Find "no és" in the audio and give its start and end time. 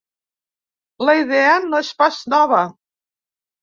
1.69-1.95